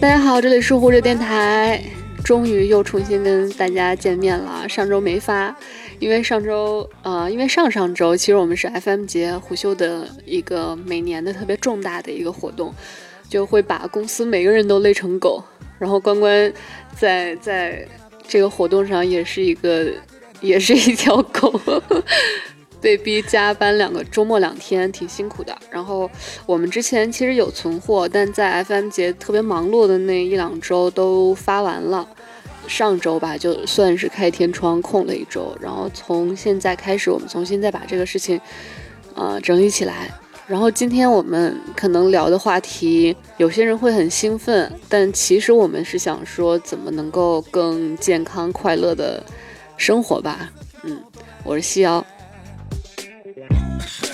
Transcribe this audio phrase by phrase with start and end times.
[0.00, 1.82] 大家好，这里是胡者电台，
[2.22, 4.68] 终于又重新跟大家见面了。
[4.68, 5.52] 上周没发，
[5.98, 12.72] 因为上周呃，因为上上周其实我们是 FM 节虎秀的一个每年的特别重大的一个活动，
[13.28, 15.42] 就会把公司每个人都累成狗。
[15.80, 16.52] 然后关关
[16.94, 17.84] 在在
[18.28, 19.90] 这个活动上也是一个，
[20.40, 21.60] 也是一条狗。
[22.84, 25.56] 被逼加班两个周末两天，挺辛苦的。
[25.70, 26.10] 然后
[26.44, 32.06] 我们之前其实有存货，但在 FM 节特别忙碌的那一两周都发完了。
[32.66, 35.56] 上周吧，就算是开天窗空了一周。
[35.58, 38.38] 然后从现在开始，我们重新再把这个事情，
[39.14, 40.10] 呃，整理起来。
[40.46, 49.24] 然后今天我们可能聊的话题，有些人会很兴奋，但其实我们是想说，怎么能够更健康快乐的
[49.78, 50.52] 生活吧。
[50.82, 51.02] 嗯，
[51.44, 52.04] 我是西瑶。
[53.80, 54.13] Yeah.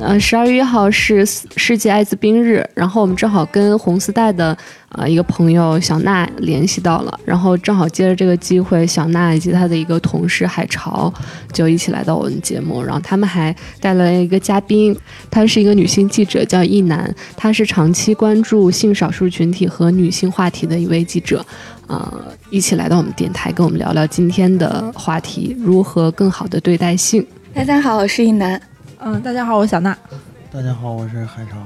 [0.00, 4.56] 呃，十二月一号是世界艾滋病日，然后我们正好跟红丝带的
[4.92, 11.12] 呃一个朋友小娜联系到了，然后正好借着这个机会，小娜以及她的一个同事海潮
[11.52, 14.96] 就一起来到我们节目，然后他们还带来了一个嘉宾，
[15.30, 21.44] 她是一个女性记者，叫易楠，她是长期关注性少数群体和女性话题的一位记者，
[21.88, 27.24] 呃，一起来到我们电台跟我们聊聊今天的话题，如何更好的对待性。
[27.52, 28.69] 大家好，我是易楠。
[29.02, 29.96] 嗯，大家好，我小娜。
[30.52, 31.56] 大家好，我是海潮。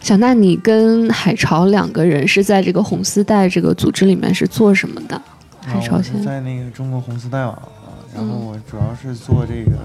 [0.00, 5.20] 小娜，你跟海潮两个人是在这个红丝带这个组织里面是做什么的？
[5.62, 9.78] 海潮先在那个中国红丝带网啊，然后我主要是做这个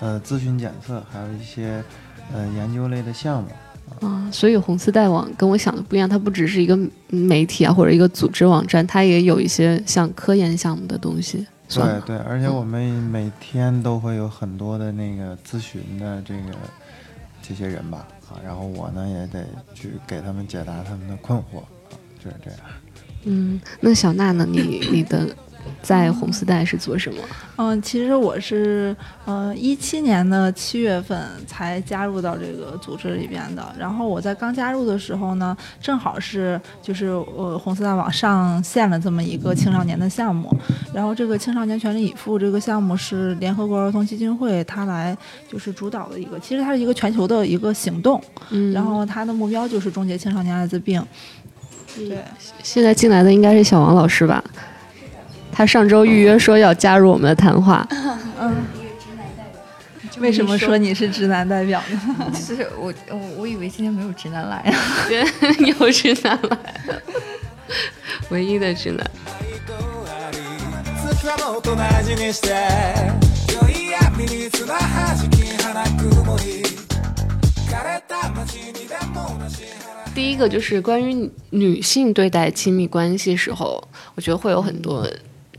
[0.00, 1.84] 呃咨询检测，还有一些
[2.32, 4.26] 呃研究类的项目啊。
[4.32, 6.78] 所以红丝带网跟我想的不一样，它不只是一个
[7.08, 11.46] 媒体啊或者一个组织网站，它也有一些像科研项目的东西。
[11.68, 16.52] 对对，而且我们每天都会有很多的那个咨询的这个
[17.42, 21.66] 这些人吧，啊，然后我呢也得去给他们解答他们的困惑，啊，
[22.22, 22.60] 就是这样。
[23.24, 24.44] 嗯，那小娜呢？
[24.46, 25.34] 你你的。
[25.82, 27.18] 在红丝带是做什么？
[27.56, 33.64] 嗯，其实我是呃一七年的七月份才加入到这个组织里边的。
[33.78, 40.50] 然后我在刚加入的时候呢，正好是就是呃红丝带网上线了这么一个青少年的项目。
[40.92, 45.16] 然后这个青少年全力以赴这个项目是联合国儿童基金会它来
[45.50, 48.20] 就是主导的一个，其实它是一个全球的一个行动。
[48.50, 48.72] 嗯。
[48.72, 51.04] 然后它的目标就是终结青少年艾滋病。
[51.94, 52.18] 对。
[52.62, 54.42] 现在进来的应该是小王老师吧？
[55.54, 57.86] 他上周预约说要加入我们的谈话。
[58.40, 58.52] 嗯，
[60.18, 62.30] 为什么说你是直男代表呢？
[62.34, 64.74] 其 实我我我以为今天没有直男来啊，
[65.78, 66.58] 有直男来，
[68.30, 69.08] 唯一的直男。
[80.14, 83.82] 第一个就是关于女性对待亲密关系时候，
[84.14, 85.08] 我觉得会有很多。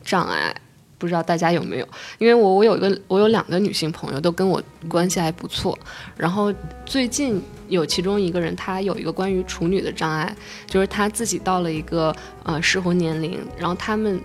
[0.06, 0.56] 障碍，
[0.98, 1.88] 不知道大家有没有？
[2.20, 5.78] 因为我我有一个我有两个女性朋友，都跟我关系还不错。
[6.16, 6.54] 然后
[6.86, 10.34] 最近有其中一个人，她有一个关于处女的障碍，
[10.68, 14.22] 就是她自己到了一个呃适婚年龄，然后他们，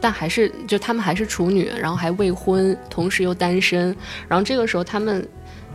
[0.00, 3.96] 但还是就他们还是处女，然后还未婚，同时又单身。
[4.28, 5.26] 然后这个时候他们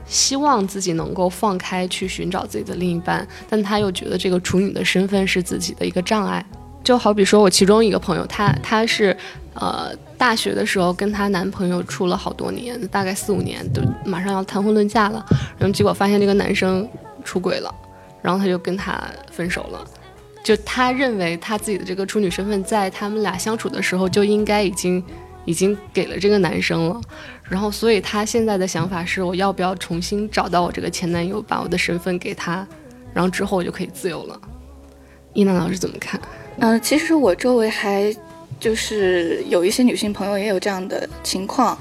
[0.06, 6.46] 希望自己能够放开去寻找自己的另一半，但他又觉得这个处女的身份是自己的一个障碍。
[6.86, 9.18] 就好比说，我其中一个朋友，她她是，
[9.56, 15.26] 呃，大学的时候跟她男朋友处了好多年，大概四五年，都马上要谈婚论嫁了，
[15.58, 16.88] 然后结果发现这个男生
[17.24, 17.74] 出轨了，
[18.22, 19.84] 然后她就跟他分手了。
[20.44, 25.04] 就她认为她自己的这个处女身份，在他们俩相处的时候就应该已经
[25.46, 27.02] 已经给了这个男生了，
[27.50, 32.68] 然后所以她现在的想法是，我要不要重新找到我这个前男友，把我的身份给他，
[33.12, 34.40] 然后之后我就可以自由了。
[35.34, 36.22] 伊娜老师怎么看？
[36.60, 38.16] 嗯，其实我周围还
[38.60, 41.78] 就是有一些女性朋友也有这样的情况，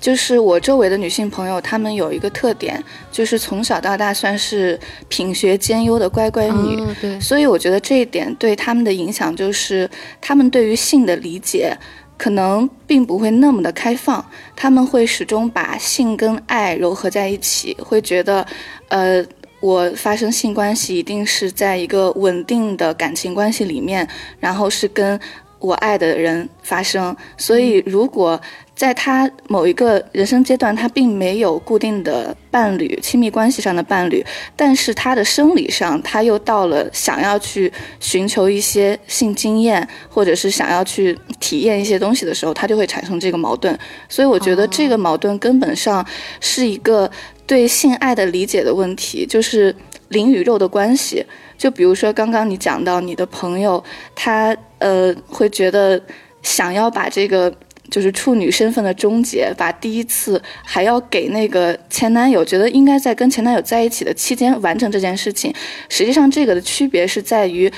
[0.00, 9.88] 就是我周围的女性朋友，她们有一个特点，就是从小到大算是品学兼优的乖乖女，对，所以我觉得这一点对她们的影响就是，
[10.20, 11.76] 她们对于性的理解
[12.18, 14.24] 可能并不会那么的开放，
[14.54, 18.46] 她们会始终把性跟爱糅合在一起，会觉得，
[18.88, 19.24] 呃。
[19.60, 24.08] 我发生性关系一定是在一个稳定的感情关系里面，
[24.38, 25.18] 然后是跟
[25.58, 27.16] 我爱的人发生。
[27.36, 28.40] 所以，如果
[28.78, 43.76] 在他某一个人生阶段，他并没有固定的伴侣、亲密关系上的伴侣，但是他的生理上，他又到了想要去寻求一些性经验，或者是想要去体验一些东西的时候，他就会产生这个矛盾。
[44.08, 46.06] 所以，我觉得这个矛盾根本上
[46.40, 47.10] 是一个
[47.48, 49.74] 对性爱的理解的问题，就是
[50.10, 51.26] 灵与肉的关系。
[51.56, 53.82] 就比如说刚刚你讲到你的朋友，
[54.14, 56.00] 他呃会觉得
[56.42, 57.52] 想要把这个。
[57.90, 65.54] 就是处女身份的终结，把第一次还要给那个前男友，觉得应该在跟前男友在一起的期间完成这件事情。
[65.88, 67.72] 实际上，这个的区别是在于，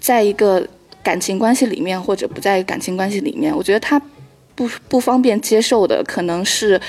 [0.00, 0.66] 在一个
[1.02, 4.00] 感情关系里面或者不在感情关系里面，我觉得他
[4.56, 6.80] 不不方便接受的，可能是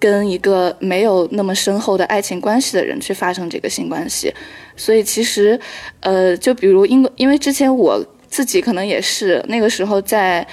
[0.00, 4.34] 跟一个没有那么深厚的爱情关系的人去发生这个性关系。
[4.76, 5.58] 所以，其实，
[6.00, 10.44] 呃，就比如因为因为之前我自己可能也是那个时候在。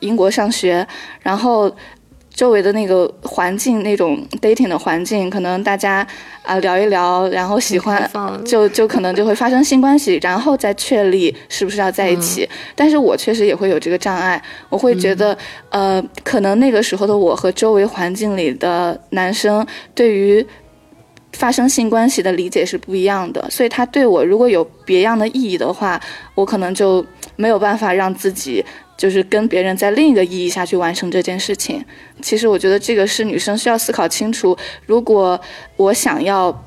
[0.00, 0.86] 英国上学，
[1.22, 1.70] 然后
[2.32, 6.06] 周围的那个环境，那种 dating 的环境，可能大家
[6.42, 8.10] 啊聊一聊，然后喜欢，
[8.44, 12.48] 就就可能就会发生性关系，然后再确立是不是要在一起。
[12.74, 15.36] 但是我确实也会有这个障碍，我会觉得，
[15.70, 20.46] 呃，可能那个时候的我和周围环境里的男生对于
[21.32, 26.00] 发生性关系的理解是不一样的，所以他对我如果有别样的意义的话，
[26.34, 27.04] 我可能就
[27.36, 28.64] 没有办法让自己。
[29.00, 31.82] 就是跟别人在另一个意义下去完成这件事情，
[32.20, 34.54] 其实我觉得这个是女生需要思考清楚。
[34.84, 35.40] 如果
[35.76, 36.64] 我想要，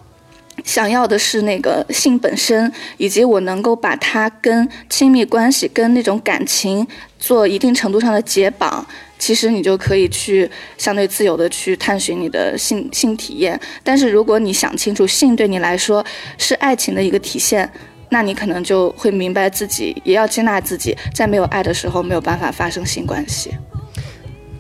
[0.64, 6.88] 想要的是那个性本身，以及我能够把它跟亲密关系、跟那种感情
[7.20, 8.84] 做一定程度上的解绑，
[9.20, 13.60] 其实你就可以去相对自由的去探寻你的性性体验。
[13.84, 16.04] 但是如果你想清楚，性对你来说
[16.40, 17.72] 是爱情的一个体现。
[18.14, 23.50] 那你可能就会明白自己也要接纳自己，在没有爱的时候没有办法发生性关系。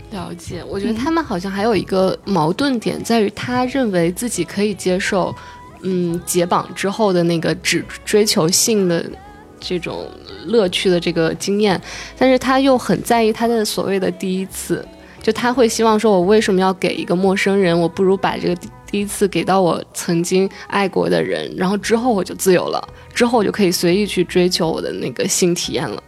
[0.09, 5.33] 了解，我觉得他们好像还有一个矛盾点在于，他认为自己可以接受，
[5.83, 9.05] 嗯，解绑之后的那个只追求性的
[9.59, 10.07] 这种
[10.47, 11.79] 乐趣的这个经验，
[12.17, 14.83] 但是他又很在意他的所谓的第一次，
[15.21, 17.79] 就他会希望说，我为什么要给一个陌生人？
[17.79, 18.59] 我不如把这个。
[18.93, 22.79] 第一次给到我曾经爱过的人，然后之后我就自由了，
[23.11, 26.03] 之后我就可以随意去追求我的那个性体验了。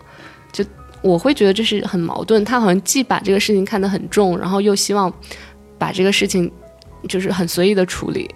[0.51, 0.63] 就
[1.01, 5.11] 我会觉得这是很矛盾，他好像既把这个事情看得很重，然后又希望
[5.79, 6.51] 把这个事情
[7.09, 8.29] 就是很随意的处理。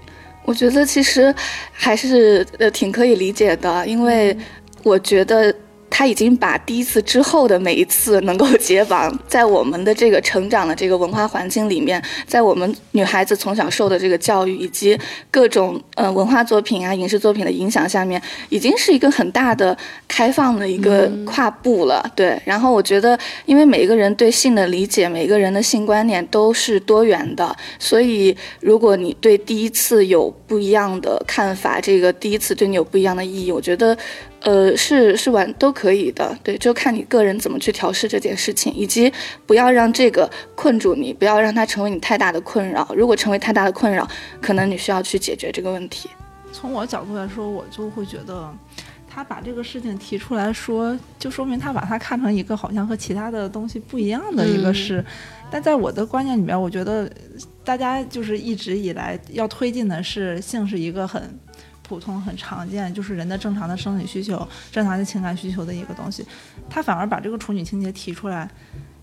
[0.46, 1.31] 我觉得其实
[1.72, 4.36] 还是呃挺可以理解的，因为
[4.81, 5.54] 我觉得。
[5.90, 14.98] 他已经把第一次之后的每一次能够解绑，在我们的这个成长的这个文化环境里面，在我们女孩子从小受的这个教育以及
[15.30, 19.78] 各种呃文化作品啊、影视作品的影响下面，已经是一个很大的
[20.08, 22.04] 开放的一个跨步了。
[22.16, 33.98] 对，然后我觉得，因为每一个人对性的理解，每一个人的性观念都是多元的，所以如果你对第一次有不一样的看法，这个第一次对你有不一样的意义，我觉得。
[34.42, 39.12] 呃，是是玩都可以的，对，就看你个人怎么去调试这件事情，以及
[39.46, 42.88] 不要让这个困住你，不要让它成为你太大的困扰。
[42.96, 44.08] 如果成为太大的困扰，
[44.42, 46.10] 可能你需要去解决这个问题。
[46.54, 48.50] 从我角度来说，我就会觉得，
[49.10, 55.04] 他把这个事情提出来说，就说明他把它看成一个好像和其他的东西不一样的一个事。
[55.52, 57.12] 但在我的观念里面，我觉得
[57.66, 61.22] 大家就是一直以来要推进的是性是一个很。
[61.90, 66.24] 普通很常见，就是人的正常的生理需求、正常的情感需求的一个东西，
[66.70, 68.48] 他反而把这个处女情节提出来，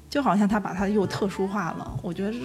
[0.08, 1.98] 就好像他把它又特殊化了。
[2.00, 2.38] 我觉得是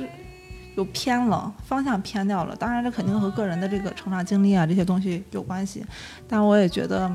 [0.75, 2.55] 又偏了，方向偏掉了。
[2.55, 5.85] 当然，这肯定和个人的这个成长经历啊这些东西有关系。
[6.27, 7.11] 但我也觉得，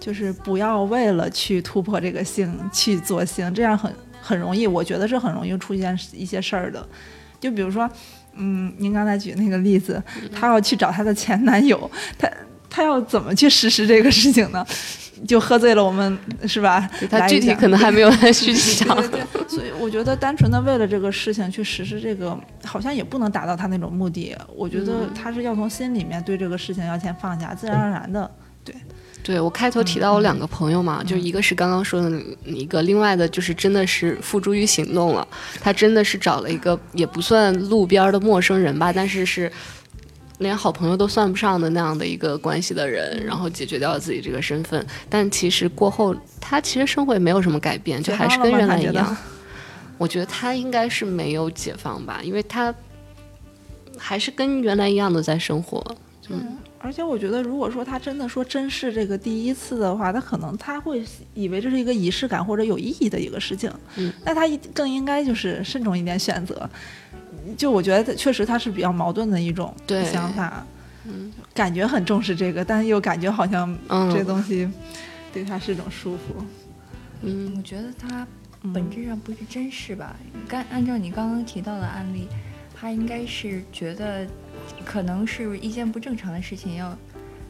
[0.00, 4.66] 就是不要为了去突破这个性去做性，这样很很容易。
[4.66, 6.84] 我觉得是很容易出现一些事儿的。
[7.38, 7.88] 就比如说，
[8.32, 10.02] 嗯，您刚才举那个例子，
[10.32, 11.88] 她要去找她的前男友，
[12.18, 12.28] 她。
[12.74, 14.66] 他要怎么去实施这个事情呢？
[15.28, 16.90] 就喝醉了，我们是吧？
[17.08, 18.96] 他具体可能还没有在具体上。
[18.96, 19.48] 对对。
[19.48, 24.36] 所以我觉得单纯的为了这个事情去实施这个，好像也不能达到他那种目的。
[24.56, 28.28] 我觉得他是要从心里面对这个事情要先放下，自然而然的。
[28.64, 28.74] 对。
[29.22, 35.26] 对我开头提到我两个朋友嘛，就一个是刚刚说的一个，另外的就是真的是付诸于行动了。
[35.60, 39.50] 他真的是找了一个也不算路边的陌生人吧，但是是。
[40.38, 49.16] 连好朋友都算不上的那样的一个关系的人，然后解决掉了自己这个身份，但其实过后他其实生活也没有什么改变，就还是跟原来一样。
[49.96, 52.74] 我觉得他应该是没有解放吧，因为他
[53.96, 55.80] 还是跟原来一样的在生活。
[56.30, 63.70] 嗯，而且我觉得，如果说他真的说珍视这个第一次的话，他可能他会以为这是一个仪式感或者有意义的一个事情。
[63.96, 66.68] 嗯，那他更应该就是慎重一点选择。
[67.56, 69.74] 就我觉得确实他是比较矛盾的一种
[70.10, 70.66] 想法，
[71.06, 74.68] 嗯感觉很重视这个，但是又感觉好像嗯这东西
[75.32, 76.42] 对他是一种束缚。
[77.22, 78.26] 嗯我觉得他
[78.62, 80.16] 嗯本质上不是珍视吧？
[80.48, 82.28] 刚按照你刚刚提到的案例，
[82.74, 84.26] 他应该是觉得
[84.84, 86.96] 可能是一件不正常的事情，要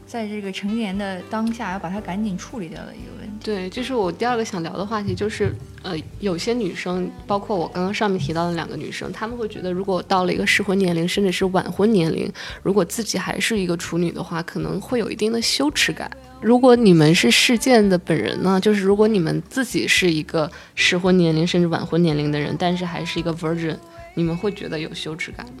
[0.05, 3.35] 在这个成年的当下要把它赶紧处理掉的一个问题。
[3.43, 5.53] 对，这是我第二个想聊的话题，就是
[5.85, 12.27] 呃，有些女生，包括我刚刚上面提到的两个女生，她们会觉得，如果到了一个适婚年龄，甚至是晚婚年龄，
[12.63, 16.09] 如果自己还是一个处女的话，可能会有一定的羞耻感。
[16.41, 23.77] 如果你们是事件的本人呢，就是如果你们自己是一个适婚年龄甚至晚婚年龄的人，但是还是一个 virgin，
[24.15, 25.53] 你们会觉得有羞耻感吗？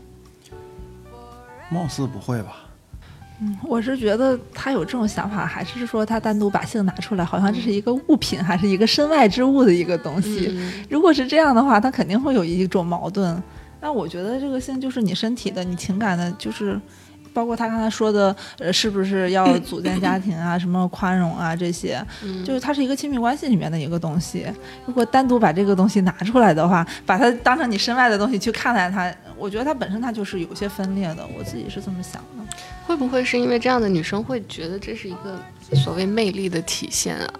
[1.69, 2.64] 貌似不会吧？
[3.67, 10.47] 我是觉得他有这种想法，还是说他单独把性拿出来，好像这是一个物品，还是一个身外之物的一个东西。
[10.51, 13.41] 嗯 如果是这样的话，他肯定会有一种矛盾。
[13.81, 16.79] 那我觉得这个性就是你身体的，你情感的，就是
[17.33, 24.45] 包括他刚才说的，呃，是不是要组建家庭啊，什么宽容啊这些，嗯就是它是一个亲密关系里面的一个东西。
[24.85, 31.27] 如果单独把这个东西拿出来的话，把它当成你身外的东西去看待它，我觉得它本身它就是有些分裂的。
[31.37, 32.55] 我自己是这么想的。
[32.85, 35.39] 会不会是因为这样的女生会觉得这是一个
[35.75, 37.33] 所谓魅力的体现啊？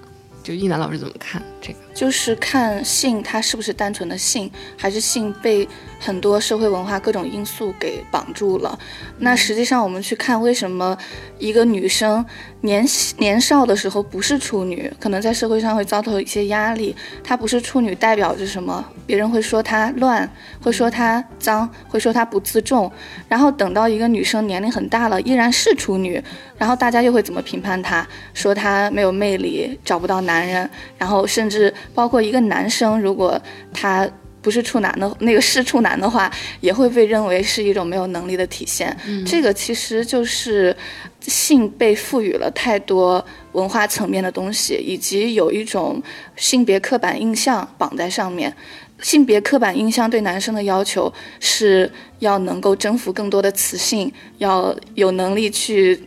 [0.43, 1.79] 就一楠老师怎么看这个？
[1.95, 8.77] 就是看性它是不是单纯的性，还是性被很多社会文化各种因素给绑住了。
[9.19, 10.95] 那实际上我们去看为什么
[11.39, 12.23] 一个女生
[12.61, 12.85] 年
[13.17, 16.93] 年少的时候不是处女，可能在社会上会遭到一些压力。
[17.23, 18.83] 她不是处女代表着什么？
[19.07, 20.29] 别人会说她乱，
[20.61, 22.91] 会说她脏，会说她不自重。
[23.29, 26.21] 然后等到一个女生年龄很大了，依然是处女，
[26.57, 28.05] 然后大家又会怎么评判她？
[28.33, 33.39] 说她没有魅力，找不到男人，然后甚至包括一个男生，如果
[33.73, 34.09] 他
[34.41, 38.95] 不是处男的那个是处男的话，也会被认为是一种没有能力的体现。
[39.25, 40.75] 这个其实就是
[41.21, 46.01] 性被赋予了太多文化层面的东西，以及有一种
[46.35, 48.55] 性别刻板印象绑在上面。
[49.01, 56.01] 性别刻板印象对男生的要求是要能够征服更多的雌性，要有能力去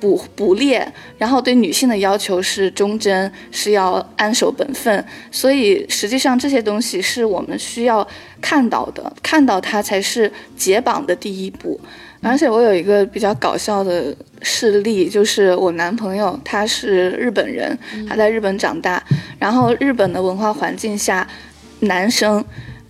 [0.00, 0.86] 捕捕猎，
[1.18, 5.04] 然后对女性的要求是忠贞，是要安守本分。
[5.30, 8.06] 所以实际上这些东西是我们需要
[8.40, 11.78] 看到的，看到它才是解绑的第一步。
[12.22, 17.78] 而且我有一个比较搞笑的事例，就是我男朋友他是日本人，
[18.08, 19.02] 他在日本长大，
[19.38, 21.28] 然后日本的文化环境下，
[21.80, 22.42] 男生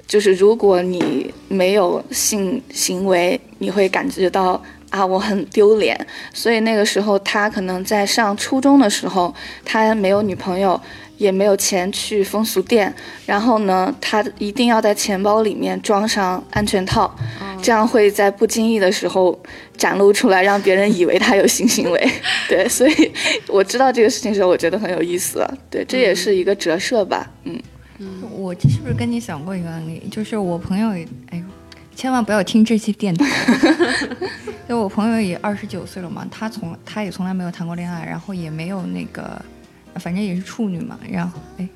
[0.07, 4.62] 就是如果你没有性行为，你会感觉到
[4.94, 5.98] 啊我很丢脸。
[6.32, 9.34] 所以那个时候他可能在上初中的时候，
[9.64, 10.80] 他没有女朋友。
[11.16, 12.92] 也没有钱去风俗店，
[13.24, 17.08] 然后呢，他一定要在钱包里面装上安全套，
[17.62, 19.40] 这样会在不经意的时候
[19.76, 22.10] 展露出来，让别人以为他有性行为。
[22.50, 23.12] 对，所以
[23.46, 25.48] 我知道这个事情的时候，我觉得很有意思。
[25.70, 27.30] 对，这也是一个折射吧。
[27.44, 27.62] 嗯，
[28.32, 30.02] 我这是不是跟你讲过一个案例？
[30.10, 31.44] 就是我朋友也，哎呦，
[31.94, 33.26] 千万不要听这期电台。
[34.68, 39.40] 就我朋友也二十九岁了嘛，他从他也从来没有谈过恋爱，然后也没有那个，
[39.96, 40.98] 反正也是处女嘛。
[41.10, 41.68] 然后哎，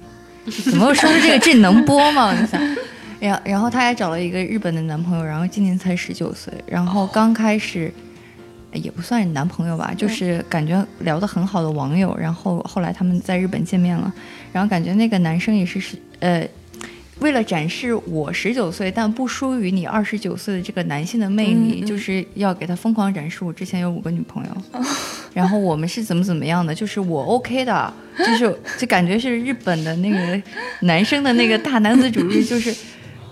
[0.64, 2.26] 怎么说的这个这能播吗？
[2.26, 2.60] 我想，
[3.20, 7.92] 然然后他还找了一个日本的男朋友，然后今年才十九岁，然后刚开始。
[8.74, 14.12] 也不算男朋友吧，就是感觉聊得很好的网友，然后后来他们在日本见面了，
[14.52, 16.46] 然后感觉那个男生也是是呃，
[17.20, 24.82] 为了展示我十九岁但不输于你二十九岁的这个男性的魅力，就是要给他疯狂展示我之前有五个女朋友，
[25.34, 30.42] 然后我们是怎么怎么样的，就是我 OK 的，就是就感觉是日本的那个
[30.82, 32.74] 男生的那个大男子主义， 就是。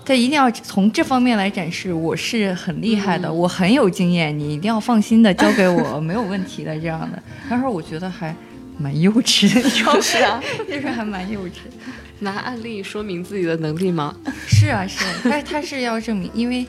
[0.05, 7.21] 他一定要从这方面来展示我是很厉害的，我很有经验，你一定要放心的交给我，没有问题的这样的。
[7.49, 8.33] 那时候我觉得还
[8.77, 9.99] 蛮幼稚的，你知道吗？
[9.99, 11.57] 是啊，就是还蛮幼稚。
[12.19, 14.15] 拿案例说明自己的能力吗？
[14.47, 16.65] 是啊，是啊，他他是要证明，因为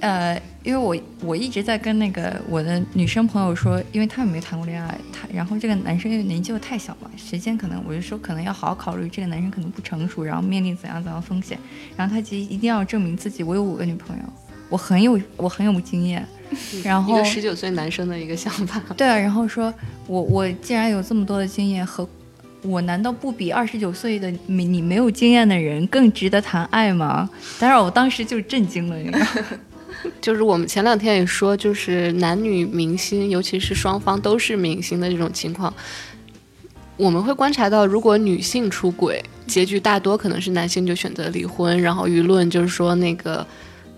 [0.00, 0.96] 呃，因为我
[1.26, 11.58] 我一直在跟那个我的女生朋友说，因为他们没谈过恋爱，他然后这个男生因为年纪又太小了，时间可能我就说可能要好好考虑这个男生可能不成熟，然后面临怎样怎样风险，
[11.96, 14.22] 然后他其实一定要证明自己，我有五个女朋友，
[14.70, 16.26] 我很有我很有经验，
[16.82, 18.80] 然后一个十九岁男生的一个想法。
[18.96, 19.72] 对啊，然后说
[20.06, 22.08] 我我既然有这么多的经验和。
[22.62, 27.28] 我难道不比二十九岁的你你没有经验的人更值得谈爱吗？
[27.58, 29.10] 当然，我当时就震惊了，你。
[30.20, 35.72] 就是我们前两天也说，就是男女明星，尤其是双方都是明星的这种情况，
[36.96, 43.46] 我们会观察到，如果女性出轨，结局大多可能是男性就选择离婚，然后舆论就是说那个。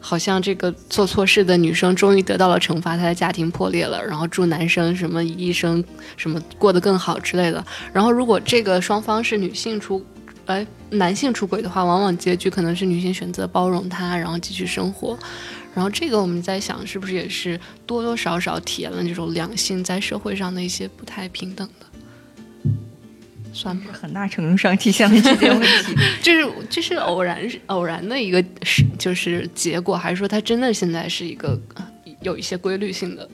[0.04, 5.82] 好像这个做错事的女生终于得到了惩罚，她的家庭破裂了，然后祝男生什么一生
[6.16, 7.64] 什么过得更好之类的。
[7.92, 10.04] 然后如果这个双方是女性出，
[10.47, 15.16] 哎，男性出轨的话，往往结局可能是女性选择包容他，然后继续生活。
[15.73, 21.87] 然后这个我们在想，是不是也是多多少少体验了这种两性在社会上的一些不太平等的？
[23.52, 25.94] 算吧，很大程度上体现了这些问题。
[26.23, 31.61] 这是这是偶然偶然的一个是就是结果，还是说它真的现在是一个
[32.23, 33.28] 有一些规律性的？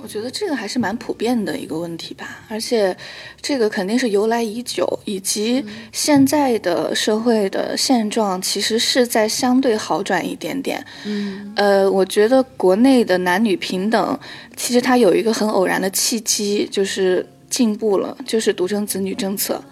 [0.00, 2.96] 我觉得这个还是蛮普遍的一个问题吧，而且
[3.42, 10.82] 这个肯定是由来已久，以及现在的社会的现状其实是在相对好转一点点。
[11.04, 14.16] 嗯，呃，我觉得国内的男女平等
[14.54, 17.26] 其实它有一个很偶然的契机，就是。
[17.50, 19.62] 进步了，就是独生子女政策。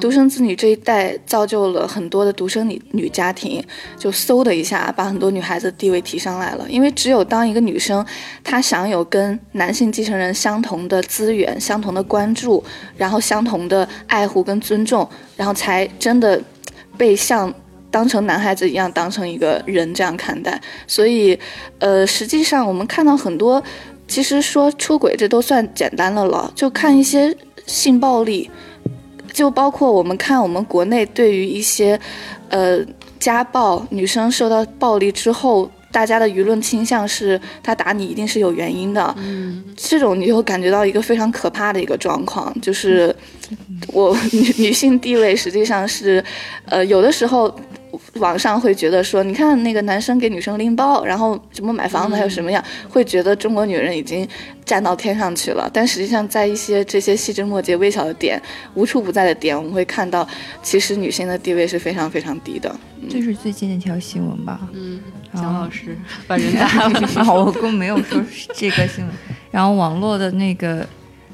[0.00, 3.62] 独生子女这一代造就了很多的独生女女家庭，
[3.98, 6.66] 就嗖的一下把很多女孩子地位提上来了。
[6.68, 8.04] 因为只有当一个女生
[8.44, 12.62] 她享有跟男性继承人相同的资源、相同的关注，
[12.96, 16.40] 然后相同的爱护跟尊重，然后才真的
[16.98, 17.52] 被像
[17.90, 20.60] 当成男孩子一样当成一个人这样看待。
[20.86, 21.38] 所以，
[21.78, 23.62] 呃，实际上我们看到很多。
[24.12, 28.50] 其实说出轨这都算简单的了，就看一些性暴力，
[29.32, 31.98] 就包括我们看我们国内对于一些，
[32.50, 32.78] 呃
[33.18, 43.16] 家暴女生受到暴力之后，大家的舆论倾向是她打你一定是有原因的，嗯，这种你就感觉到一个非常可怕的一个状况，就是
[43.94, 46.22] 我 女女性地位实际上是，
[46.66, 47.50] 呃有的时候。
[48.22, 54.26] 网上会觉得说，你看那个男生给女生拎包，然后什么买房子，还有什么样，会觉得中国女人已经
[54.64, 55.68] 站到天上去了。
[55.72, 58.40] 但实际上，在一些这些细枝末节、微小的点、
[58.74, 60.26] 无处不在的点，我们会看到，
[60.62, 62.74] 其实女性的地位是非常非常低的。
[63.10, 64.60] 这是最近的一条新闻吧？
[64.72, 65.00] 嗯，
[65.34, 65.98] 蒋老师
[66.28, 67.00] 把人打了，
[67.34, 68.22] 我根本没有说
[68.54, 69.12] 这个新闻。
[69.50, 70.86] 然后网络的那个。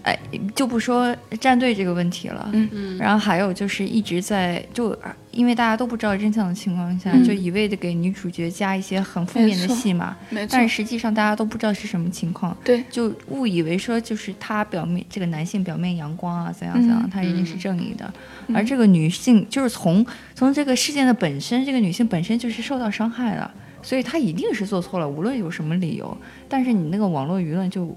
[0.09, 0.19] 哎，
[0.55, 2.69] 就不说站队这个问题了，嗯。
[2.73, 4.97] 嗯，然后还有就是一直在就
[5.31, 18.13] 因为大家都不知道真相的情况下，就一味的给女主角加一些很负面的戏码，没错，但是实际上大家都不知道是什么情况，对，就误以为说就是他表面这个男性表面阳光啊怎样怎样，他一定是正义的，
[18.55, 20.05] 而这个女性就是从
[20.35, 26.17] 从这个事件的本身，这个女性本身就是受到伤害了，所以她一定是做错了，无论有什么理由，
[26.49, 27.97] 但是你那个网络舆论就。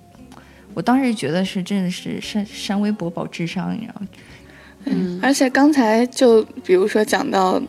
[0.74, 4.08] 我当时觉得是真的是删删微博保智商，你知道吗？
[4.86, 7.62] 嗯，而且刚才就比如说讲到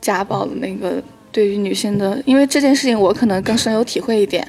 [0.00, 4.46] 家暴的那个对于女性的，因为这件事情我可能更深有体会一点。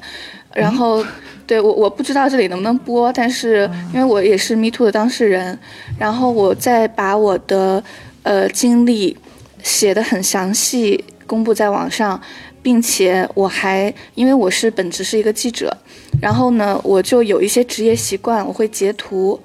[0.53, 1.03] 然后，
[1.47, 5.57] 对我我不知道这里能不能播，但是因为我也是 Me Too 的当事人，
[5.97, 7.83] 然后我再把我的
[8.21, 9.17] 呃经历
[9.63, 12.21] 写的很详细，公布在网上。
[12.63, 15.75] 并且我还因为我是本职是一个记者，
[16.23, 19.37] 然后呢，我就有一些职业习惯，我会截图，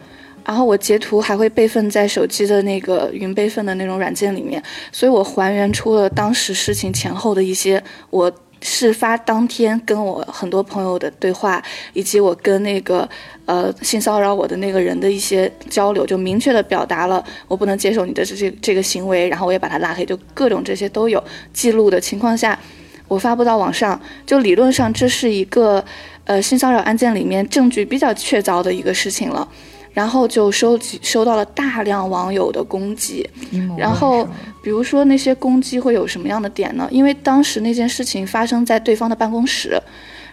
[0.44, 4.62] 然后我截图还会备份在手机的那个云备份的那种软件里面，
[4.92, 11.60] 所以我还原出了当时事情前后的一些我事发当天跟我很多朋友的对话，
[11.94, 13.08] 以及我跟那个
[13.46, 21.20] 呃性骚扰我的那个人的一些交流，就明确的表达了我不能接受你的这这这个行为，然后我也把他拉黑，就各种这些都有
[21.52, 22.56] 记录的情况下。
[23.08, 25.82] 我发布到网上，就理论上这是一个，
[26.28, 29.48] 呃，性骚扰案件里面证据比较确凿的一个事情了，
[29.94, 33.26] 然后就收集收到了大量网友的攻击，
[33.78, 34.28] 然后
[34.62, 36.86] 比如说那些攻击会有什么样的点呢？
[36.90, 39.80] 因为当时那件事情发生在对方的办公室，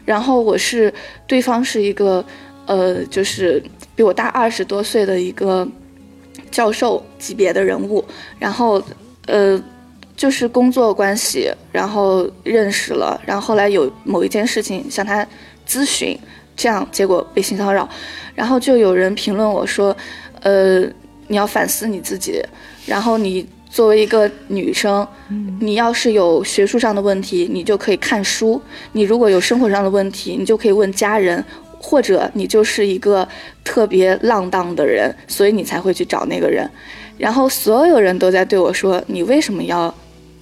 [0.04, 0.94] 然后我是
[1.26, 2.24] 对方是一个，
[2.66, 3.64] 呃，就是
[3.96, 5.66] 比我大二十多岁的一个
[6.52, 8.04] 教授级别的人物，
[8.38, 8.84] 然后，
[9.28, 9.64] 呃。
[10.18, 15.28] 就是工作关系，然后认识了，然后后来有某一件事情向他
[15.67, 16.17] 咨询，
[16.56, 17.88] 这样结果被性骚扰，
[18.34, 19.95] 然后就有人评论我说，
[20.41, 20.82] 呃，
[21.28, 22.41] 你要反思你自己，
[22.86, 25.08] 然后你作为一个女生，
[25.60, 28.60] 你要是有学术上的问题，你就可以看书；
[28.93, 31.43] 你如果有生活上的问题，你就可以问家人，
[31.80, 33.28] 或者你就是一个
[33.63, 36.69] 特别浪荡的人，所以你才会去找那个人。
[37.17, 39.93] 然后所有人都在对我说，你为什么要？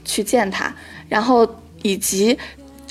[0.06, 0.70] 去见他，
[1.08, 1.48] 然后
[1.82, 2.38] 以及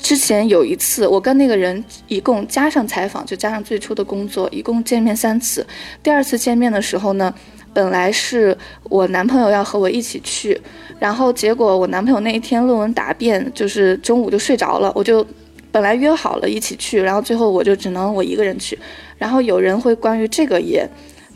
[0.03, 5.65] 之前有一次，我跟那个人一共加上采访，就加上最初的工作，一共见面三次。
[6.03, 7.33] 第二次见面的时候呢，
[7.73, 10.59] 本来是我男朋友要和我一起去，
[10.99, 15.25] 然后结果我男朋友那一天论文答辩，就是中午就睡着了，我就
[15.71, 18.77] 本来约好了一起去，然后最后我就只能我一个人去。
[19.17, 20.85] 然后有人会关于这个也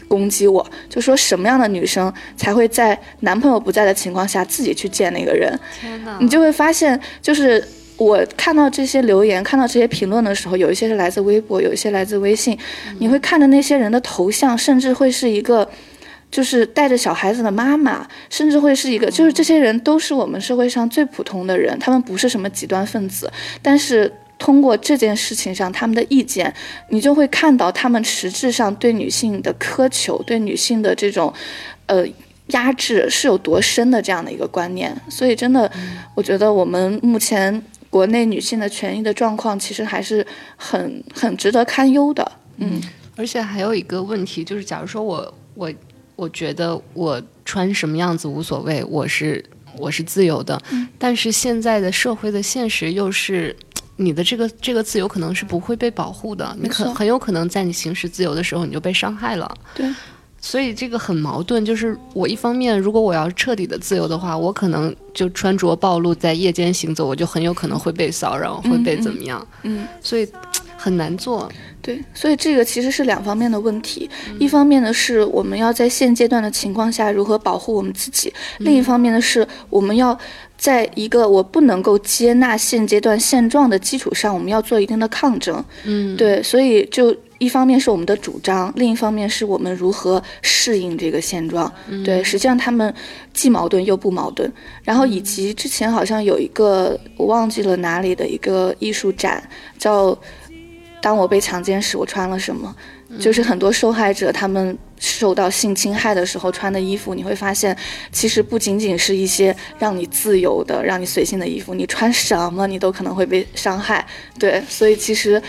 [0.09, 5.57] 攻击我，就说什么样的女生才会在男朋友不在的情况下自己去见那个人？
[5.79, 6.17] 天哪！
[6.19, 7.65] 你就会发现，就是
[7.97, 12.57] 我看到这些留言、看到这些评论的时候，有一些是来自微博，有一些来自微信。
[12.99, 15.67] 你会看着那些人的头像，甚至会是一个，
[16.31, 23.31] 就是带着小孩子的妈妈，甚至会是一个，就是这些人都是我们社会上最普通的人，他们不是什么极端分子，
[23.61, 24.11] 但是。
[24.39, 26.53] 通过这件事情上他们的意见，
[26.89, 31.33] 你就会看到他们实质上对女性的苛求，对女性的这种，
[31.87, 32.05] 呃，
[32.49, 34.95] 压制是有多深的这样的一个观念。
[35.09, 35.67] 所以，真的，
[36.13, 37.59] 我觉得我们目前
[37.97, 42.31] 国内女性的权益的状况，其实还是很很值得堪忧的。
[42.57, 42.79] 嗯，
[43.15, 45.73] 而且还有一个问题，就是假如说我我
[46.15, 49.43] 我觉得我穿什么样子无所谓，我是
[49.77, 50.61] 我是自由的，
[50.99, 53.55] 但是现在的社会的现实又是。
[53.99, 59.51] 你的这个这个自由可能是不会被保护的，你很很有可能在你行使自由的时候你就被伤害了。
[59.73, 59.91] 对，
[60.39, 69.45] 所以这个很矛盾，就是我一方面如果我要彻底的自由的话，我可能就穿着暴露在夜间行走，我就很有可能会被骚扰，会被怎么样？
[69.63, 70.27] 嗯，所以
[70.77, 71.49] 很难做。
[71.81, 80.17] 对，所以这个其实是两方面的问题，一方面呢是我们要在现阶段的情况下如何保护我们自己，另一方面呢是我们要。
[80.57, 85.63] 在一个我不能够接纳现阶段现状的基础上，我们要做一定的抗争。
[85.85, 91.71] 嗯，对，所以就一方面是我们的主张，另一方面是我们如何适应这个现状。
[92.03, 92.91] 对，实际上他们
[93.33, 94.51] 既矛盾又不矛盾。
[94.83, 100.11] 然后以及之前好像有一个我忘记了哪里的一个艺术展，叫
[100.99, 102.75] 《当我被强奸时我穿了什么》。
[103.19, 107.75] 就是很多受害者他们受到性侵害的时候穿的衣服，你会发现，
[108.11, 114.05] 其实不仅仅是一些让你自由的、让你随性的衣服，你穿什么你都可能会被伤害。
[114.37, 115.41] 对，所以其实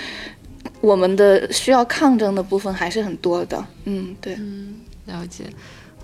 [0.80, 3.64] 我们的需要抗争的部分还是很多的。
[3.84, 5.44] 嗯，对，嗯，了解。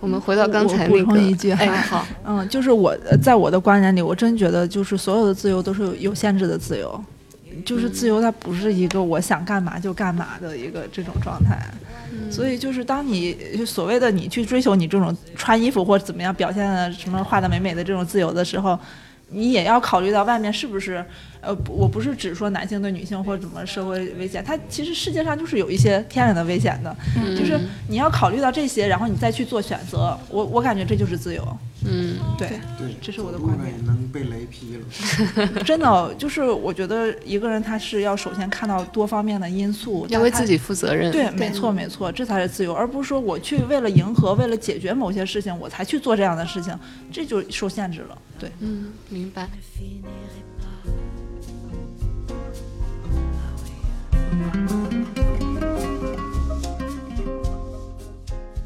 [0.01, 7.03] 我们回到刚才补充一句，哎，好，嗯，就是我在我的观点里，我真觉得就是所有的自由都是有限制的自由。
[7.65, 11.59] 就是自由，它不是一个我想干嘛就干嘛的一个这种状态，
[12.31, 18.79] 所以就是当你所谓的你去追求你这种穿衣服或者怎么样表现的什么画的美美的这种自由的时候。
[19.31, 21.05] 你也要考虑到外面是不是，
[21.47, 26.97] 呃，我不是只说男性对女性或者怎么社会危险，它其实世界上就是有一些天然的危险的，
[27.37, 30.19] 就是你要考虑到这些，然后你再去做选择。
[30.29, 31.57] 我我感觉这就是自由。
[31.87, 33.75] 嗯，对对，这是我的观点。
[33.85, 35.47] 能被雷劈了。
[35.65, 41.13] 真的，就是我觉得一个人他是要首先看到多方面的因素，要为自己负责任。
[41.13, 46.75] 对，没错没错，这才是自由，而不是说我去为了迎合、为了解决某些事情，我才去做这样的事情，
[47.13, 48.17] 这就受限制了。
[48.39, 49.47] 对，嗯，明白。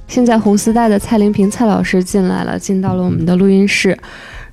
[0.06, 3.96] 现在红丝带的蔡玲平蔡老师进来了，进到了我们的录音室，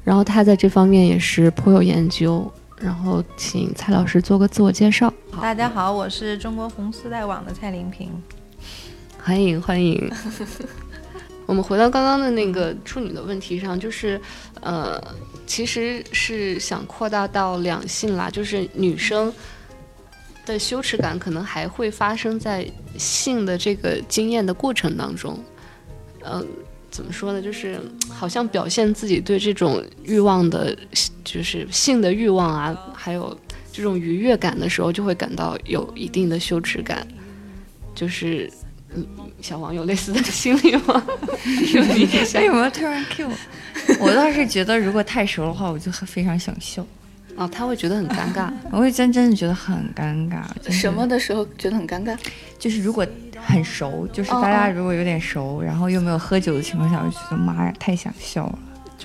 [0.03, 2.51] 然后他在这方面也是颇有研究。
[2.77, 5.11] 然后请蔡老师做个自我介绍。
[5.41, 8.11] 大家好，我是中国红丝带网的蔡玲平，
[9.17, 10.11] 欢迎欢迎。
[11.47, 14.19] 我们回到刚刚的那个处女的问题上，就是，
[14.61, 15.01] 呃，
[15.47, 19.33] 其实是想扩大到两性啦，就是女生
[20.45, 22.65] 的羞耻感可能还会发生在
[22.97, 25.37] 性的这个经验的过程当中，
[26.23, 26.45] 嗯，
[26.89, 27.41] 怎么说呢？
[27.41, 27.79] 就是
[28.09, 30.77] 好像表现自己对这种欲望的，
[31.23, 33.37] 就是性的欲望啊，还有
[33.71, 37.05] 这种愉悦感的时候，就会感到有一定的羞耻感，
[37.93, 38.49] 就是。
[38.97, 39.05] 嗯
[39.41, 41.05] 小王有类似的心理吗？
[41.45, 43.29] 为什么突然 Q？
[43.99, 46.85] 我倒是觉得，如果太熟的话，我就非常想笑。
[47.35, 50.43] 哦，他会觉得很尴尬， 我会真真的觉得很尴尬。
[50.71, 52.17] 什么的时候觉得很尴尬？
[52.57, 53.05] 就是如果
[53.43, 58.59] 很熟，就是大家如果有点熟，然后又没有喝酒的情况下，我就觉得妈呀，太想笑了。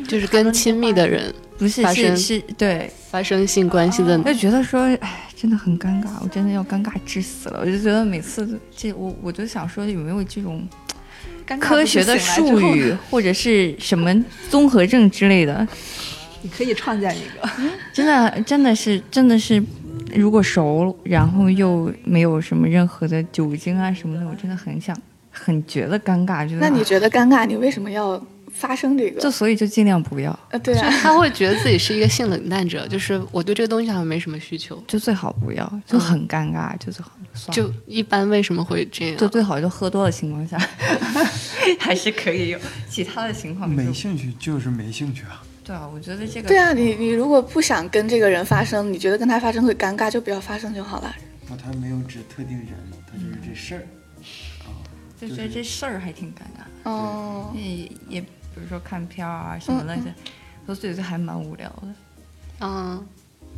[0.07, 5.27] 就是跟亲密的人不是是是，对发生性关系的，就觉得说，哎。
[5.41, 7.61] 真的很尴尬，我真的要尴尬致死了。
[7.63, 10.69] 我就觉得每次这我我就想说有没有这种
[11.59, 14.15] 科学的术语或者是什么
[14.51, 15.67] 综合症之类的，
[16.43, 17.49] 你可以创建一个。
[17.93, 19.63] 真的真的是真的是，
[20.15, 24.97] 如果熟然后又没有什么任何的酒精啊什么的，我真的很想
[25.31, 26.49] 很觉得尴尬。
[26.49, 27.47] 就那你觉得尴尬？
[27.47, 28.23] 你为什么要？
[28.53, 30.37] 发生这个，就所以就尽量不要。
[30.51, 37.13] 呃，对啊， 他会觉得自己是一个性冷淡者，就是我对这个东西好像没什么需求，就最好不要，就很尴尬，就最好。
[37.53, 39.17] 就一般为什么会这样？
[39.17, 40.59] 就最好就喝多的情况下，
[41.79, 43.71] 还是可以有其他的情况。
[43.71, 45.41] 没兴趣就是没兴趣啊。
[45.71, 51.15] 对啊，我觉得这个对啊，你你如果不想跟这个人发生，你觉得跟他发生会尴尬，就不要发生就好了。
[51.47, 52.71] 不，他没有指特定人，
[53.07, 53.87] 他就是这事儿。
[55.21, 56.91] 就觉得这事儿还挺尴尬。
[56.91, 60.13] 哦，也也比如说看片儿啊什么那些，
[60.67, 61.95] 我觉得还蛮无聊的。
[62.63, 63.07] 嗯，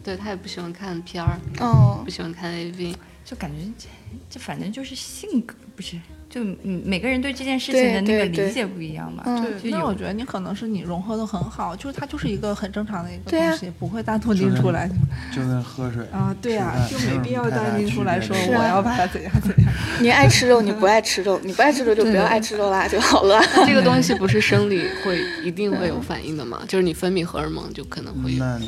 [0.04, 2.94] 对他也不喜欢看片儿，哦不，喜欢看 AV。
[3.24, 3.88] 就感觉这
[4.28, 5.96] 这反正就是性格，不是
[6.32, 9.22] 就嗯每个人对这件事情的那个理解不一样吧。
[9.26, 14.88] 嗯对，那就有我觉得你可能是你融合的很好，就是它就是一个很正常的一个东西，不会单独拎出来。
[15.30, 19.72] 就跟喝水啊，对啊、就没必要单拎出来说我要把它怎样怎样。
[20.00, 23.38] 你爱吃肉，你不爱吃肉，你不爱吃肉就不要爱吃肉啦就好了。
[23.66, 26.62] 这个东西 不是生理会一定会有反应的吗？
[26.66, 28.58] 就是你分泌荷尔蒙就可能会有，那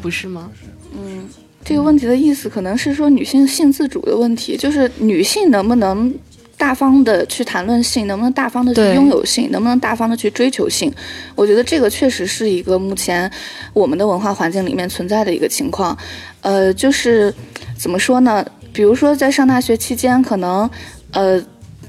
[0.00, 0.48] 不是吗？
[0.94, 1.28] 嗯，
[1.64, 6.12] 这个问题的意思可能是说女性性自主的问题，就是女性能不能
[6.60, 10.92] 大方的去谈论性，能不能大方的去拥有性，能不能大方的去追求性？
[11.34, 13.28] 我觉得这个确实是一个目前
[13.72, 15.96] 我们的文化环境里面存在的一个情况。
[16.42, 17.34] 呃，就是
[17.78, 18.44] 怎么说呢？
[18.74, 20.68] 比如说在上大学期间，可能
[21.12, 21.42] 呃，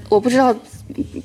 [0.07, 0.55] 我不知道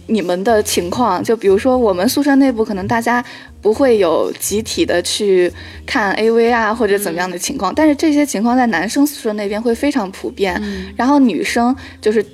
[0.08, 3.24] 你们的情况，就比如说我们宿舍内部，可能大家
[3.62, 5.52] 不会有集体的去
[5.86, 10.60] 看 AV 啊或者怎么样的情况，但是这些情况在男生宿舍那边会非常普遍，
[10.96, 12.26] 然后女生就是。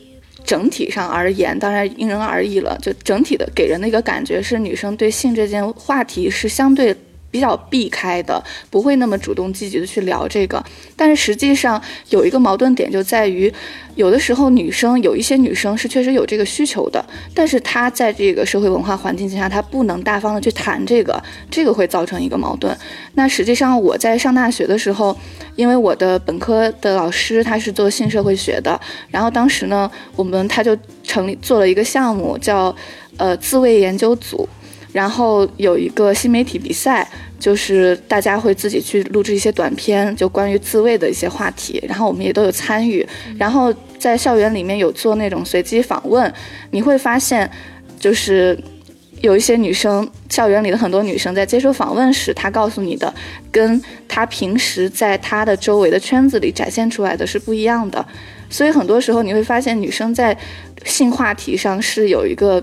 [0.44, 2.78] 整体上而言，当然因人而异了。
[2.83, 6.94] 就整体的给人的一个感觉是，女生对性这件话题是相对
[7.33, 8.40] 比较避开的，
[8.71, 10.62] 不会那么主动积极的去聊这个。
[10.95, 13.53] 但是实际上有一个矛盾点就在于，
[13.97, 22.77] 有的时候女生有一些女生是确实有这个需求的，但是她在这个社会文化环境下，她不能大方的去谈这个，这个会造成一个矛盾。
[23.14, 25.16] 那实际上我在上大学的时候，
[25.57, 28.79] 因为我的本科的老师他是做性社会学的，
[29.11, 32.75] 然后当时呢，我们他就成立做了一个项目叫
[33.16, 34.47] 呃自卫研究组。
[34.92, 43.07] 然后有一个新媒体比赛，就是大家会自己去录制一些短片，就关于自慰的一些话题，然后我们也都有参与。
[43.38, 46.31] 然后在校园里面有做那种随机访问，
[46.72, 47.50] 你会发现，
[47.98, 48.59] 就是
[49.22, 53.12] 有一些女生，校园里的很多女生在接受访问时，她告诉你的，
[53.50, 58.07] 跟她平时在她的周围的圈子里展现出来的是不一样的。
[58.50, 60.37] 所以很多时候你会发现，女生在
[60.85, 62.62] 性话题上是有一个。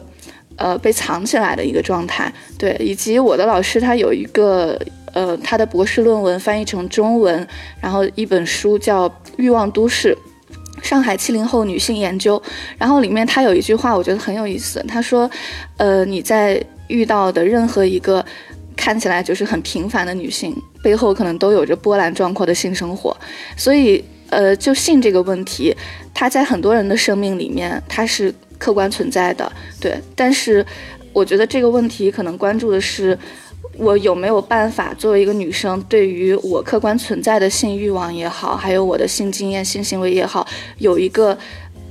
[0.59, 4.77] 呃，被藏起来的一个状态，对，以及我的老师他有一个
[5.13, 7.47] 呃，他的博士论文翻译成中文，
[7.81, 10.15] 然后一本书叫《欲望都市：
[10.83, 12.37] 上海七零后女性研究》，
[12.77, 15.29] 然后里面他有一句话我觉得很有意思，他说，
[15.77, 18.23] 呃，你在遇到的任何一个
[18.75, 23.15] 看起来就是很平凡的女性背后，可能都有着波澜壮阔的性生活，
[23.55, 25.75] 所以呃，就性这个问题，
[26.19, 28.33] 它在很多人的生命里面，它是。
[28.59, 30.65] 客观存在的，对，但是
[31.13, 33.17] 我觉得这个问题可能关注的是，
[33.77, 40.45] 我有没有办法作为一个女生，对于我客观存在的性欲望也好，还有我的性经验、性行为也好，
[40.79, 41.37] 有一个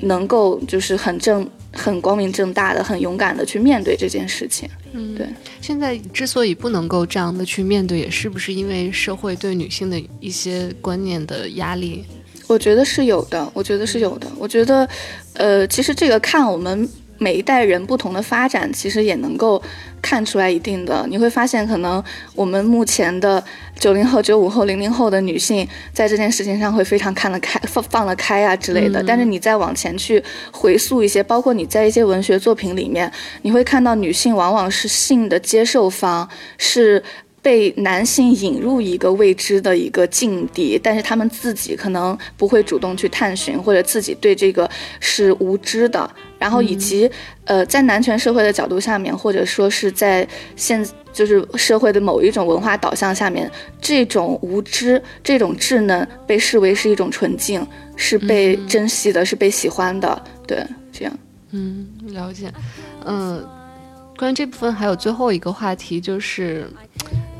[0.01, 4.69] 能够就是很正、很光明正大的、很勇敢的去面对这件事情。
[4.93, 5.27] 嗯，对。
[5.62, 12.05] 现在之所以不能够这样的去面对，也是不是因为社会对女性的一些观念的压力？
[12.49, 14.27] 我觉得是有的，我觉得是有的。
[14.39, 14.89] 我觉得，
[15.35, 19.63] 呃，其实这个看我们每一代人不同的发展，其实也能够
[20.01, 21.07] 看出来一定的。
[21.11, 22.03] 你会发现，可能
[22.35, 23.43] 我们目前的
[23.79, 29.03] 九零后、九五后、零零后的女性，在这件事情上会非常看得开、放放得开啊之类的。
[29.03, 37.03] 嗯但是你再往前去回溯一些，包括你在一些文学作品里面，你会看到女性往往是性的接受方，是。
[37.40, 44.68] 被男性引入一个未知的一个境地，但是他们自己可能不会主动去探寻，或者自己对这个
[45.01, 46.09] 是无知的。
[46.38, 47.11] 然后以及、
[47.44, 60.22] 呃，在男权社会的角度下面，或者说是在现就是社会的某一种文化导向下面，这种无知、这种稚嫩被视为是一种纯净，是被珍惜的，是被喜欢的。
[60.46, 61.18] 对，这样。
[61.51, 62.53] 嗯，了解。
[63.05, 63.44] 嗯、
[64.16, 66.68] 关于这部分还有最后一个话题就是。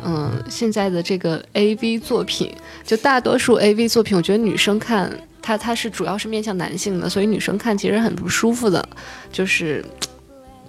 [0.05, 2.53] 嗯，现在的这个 A V 作品，
[2.85, 5.11] 就大多数 A V 作品，我觉得女生看
[5.43, 8.89] 它，它是主要是面向男性的，所以女生看其实很不舒服的，
[9.33, 9.85] 就是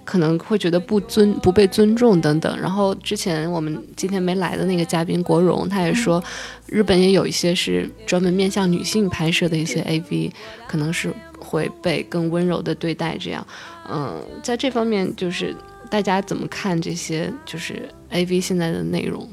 [0.04, 2.58] 可能会觉得不尊、不被尊重等等。
[2.60, 6.22] 然后之前我们今天没来的那个嘉宾国荣，他也说，
[6.66, 10.32] 日本也有一些是专门面向女性拍摄的一些 A V，
[10.66, 13.16] 可能是会被更温柔的对待。
[13.20, 13.46] 这样，
[13.88, 15.54] 嗯，在这方面就是
[15.90, 19.28] 大家怎么看这些就是 A V 现在的内容？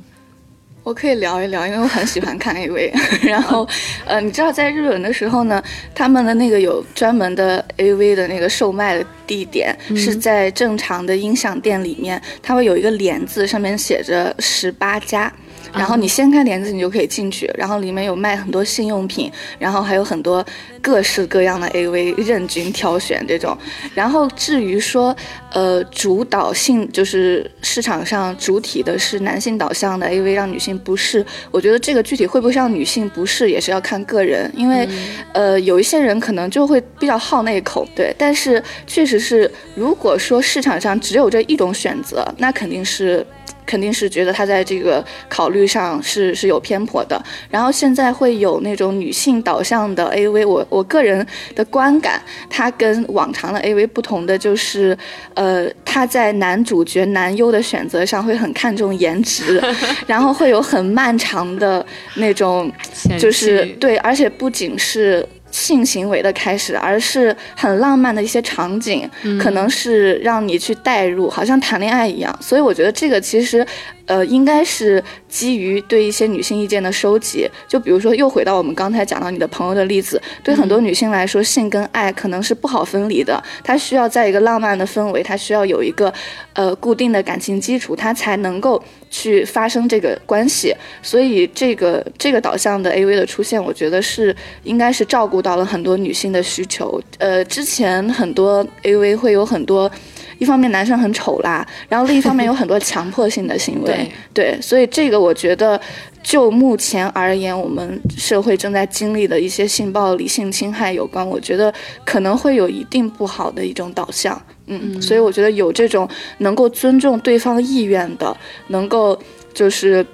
[0.84, 2.92] 我可以聊一聊，因为我很喜欢看 AV。
[3.28, 3.68] 然后，
[4.06, 5.62] 呃，你知道在日本的时候呢，
[5.94, 15.32] 他们的那个有专门的 AV 的那个售卖的地点，是在正常的音响店里面，它会有一个帘子，上面写着十八家。
[15.74, 20.44] 然后你掀开帘子，你就可以进去，然后里面有卖很多性用品，然后还有很多
[20.82, 23.56] 各式各样的 AV 任君挑选这种。
[23.94, 25.16] 然后至于说，
[25.52, 34.88] 呃，主导性就是市场上主体的是男性导向的 AV，让女性不适，我觉得这个具体会不会让女性不适，也是要看个人，因为，
[35.34, 38.14] 呃，有一些人可能就会比较好那口，对。
[38.18, 43.26] 但是确实是，如果说市场上只有这一种选择，那肯定是。
[43.68, 47.22] 肯定是觉得他在这个考虑上是是有偏颇的。
[47.52, 54.98] 然后现在会有那种女性导向的 AV，我我个人的观感，它跟往常的 AV 不同的就是，
[55.36, 59.62] 呃，他在男主角男优的选择上会很看重颜值，
[60.08, 62.72] 然后会有很漫长的那种，
[63.20, 65.28] 就是对，而且不仅是。
[65.52, 72.38] 性行为的开始，而是很浪漫的一些场景，可能是让你去代入，好像谈恋爱一样。
[72.42, 73.66] 所以我觉得这个其实。
[74.08, 86.14] 呃，应该是基于对一些女性意见的收集，就比如说，又回到我们刚才讲到你的朋友的例子，对很多女性来说，性跟爱可能是不好分离的，她需要在一个浪漫的氛围，她需要有一个
[86.54, 90.74] 呃固定的感情基础，她才能够去发生这个关系。
[91.02, 97.02] 所以，这个这个导向的 AV 的出现，我觉得是应该是照顾到了很多女性的需求。
[97.18, 99.92] 呃，之前很多 AV 会有很多。
[100.38, 105.80] 一方面男生很丑啦，然后另一方面有很多强迫性的行为，对，所以这个我觉得，
[106.22, 111.74] 就目前而言，我们社会正在经历的一些性暴力、性侵害有关，我觉得
[112.06, 116.08] 可能会有一定不好的一种导向，嗯，所以我觉得有这种
[116.40, 118.36] 能够尊重对方意愿的，
[118.68, 119.18] 能够
[119.54, 120.06] 就是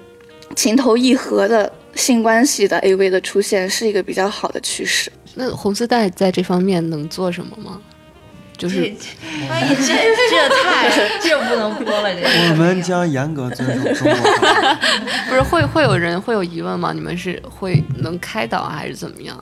[0.55, 5.12] 情投意合的性关系的 AV 的出现，是一个比较好的趋势。
[5.36, 7.81] 那红丝带在这方面能做什么吗？
[8.57, 8.93] 就是，
[9.49, 9.93] 万一这
[10.29, 10.89] 这太
[11.19, 14.77] 这不能播了，这我们将严格遵守中国法。
[15.27, 16.93] 不是会会有人会有疑问吗？
[16.93, 19.37] 你们是会能开导还是怎么样？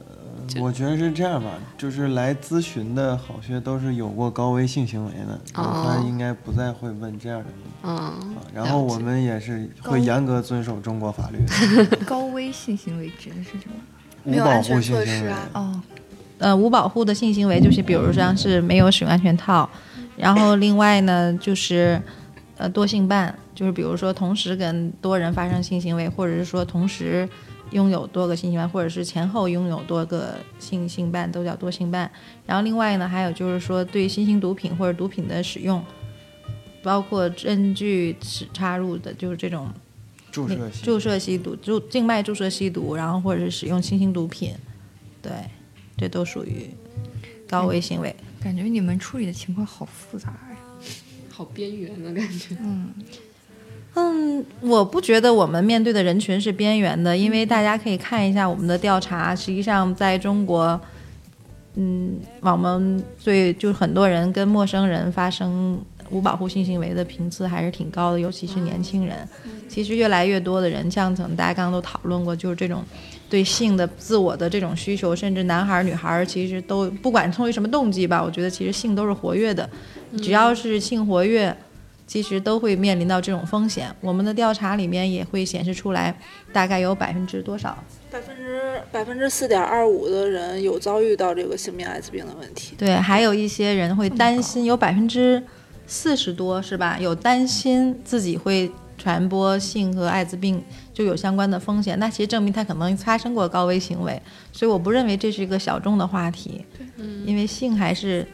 [0.00, 7.70] 呃，我觉得是这样吧，就是来咨询的好些都是有过高危性行为的，他应该不再会问这样的问题。
[7.82, 11.44] 嗯，然后我们也是会严格遵守中国法律。
[12.06, 13.74] 高危性行为指的是什么？
[14.24, 15.82] 无保护性行为哦。
[16.38, 19.68] 呃，无保护的性行为就是，比如像是没有使用安全套，
[20.16, 22.00] 然后另外呢就是，
[22.56, 27.28] 呃，多性伴，就是比如说同时跟多人发生性行为，或者是说同时
[27.70, 32.10] 拥有多个性行伴，或者是前后拥有多个性性伴，都叫多性伴。
[32.44, 35.82] 然后另外呢，还有就是说对新型毒品或者毒品的使用，
[36.82, 39.68] 包括针具使插入的，就是这种
[40.30, 44.52] 注射注射吸毒，注静脉注射吸毒，然后或者是使用新型毒品，
[45.22, 45.32] 对。
[45.96, 46.70] 这都属于
[47.48, 50.56] 高危行为，感觉你们处理的情况好复杂呀，
[51.30, 52.56] 好边缘的感觉。
[52.60, 52.92] 嗯
[53.96, 60.80] 嗯，我不觉得我们面对的人群是边缘的，因为大家可以看一下我们的调查，实际上在中国，
[61.76, 69.28] 嗯，我们最就很多人跟陌生人发生无保护性行为的频次还是挺高的，尤其是年轻人。
[69.68, 72.82] 其实越来越多的人，像可能大家刚刚都讨论过，就是这种。
[73.26, 79.68] 对性的自我的这种需求，甚至男孩儿、女孩儿，其实都不管出于什么动机吧，我觉得其实性都是活跃的，
[80.22, 81.56] 只要是性活跃，
[82.06, 83.92] 其实都会面临到这种风险。
[84.00, 86.16] 我们的调查里面也会显示出来，
[86.52, 87.76] 大概有百分之多少？
[88.08, 92.76] 百分之百分之四点二五的人有遭遇到这个性病、艾滋病的问题。
[92.78, 95.42] 对，还有一些人会担心，有百分之
[95.86, 96.98] 四十多是吧？
[96.98, 98.70] 有担心自己会。
[98.96, 100.62] 传播性和艾滋病
[100.94, 106.64] 就有相关的风险，那其实证明他可能发生过高危行为，所以我不认为这是一个小众的话题，
[107.26, 108.24] 因为性还是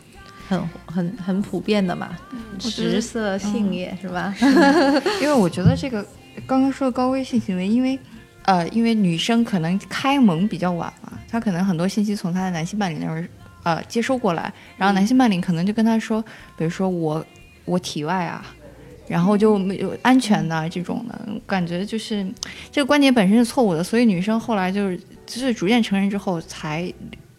[0.46, 2.10] 很很很普遍的嘛，
[2.58, 4.34] 食色性也是吧？
[5.22, 6.04] 因为我觉得这个
[6.46, 7.98] 刚刚说的高危性行为，因为
[8.44, 13.26] 呃，因为女生可能开蒙比较晚嘛，她可能很多信息从她的男性伴侣那儿
[13.62, 16.22] 呃接收过来，然后男性伴侣可能就跟她说，
[16.56, 17.24] 比如说我
[17.64, 18.44] 我体外啊。
[19.09, 22.25] 然后就没有安全的这种的感觉，就是
[22.70, 24.96] 这个观点本身是错误的，所以女生后来就是
[25.27, 26.94] 就是逐渐成人之后才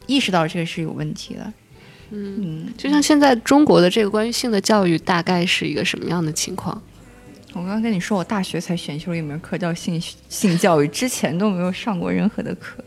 [0.06, 1.54] 意识到这个是有问题的。
[2.10, 6.82] 嗯，就像现在中国的这个关于性的教育大概是一个什么样的情况？
[7.54, 12.84] 我刚刚跟你说，我大学才选修了一门课叫性性教育，之前都没有上过任何的课。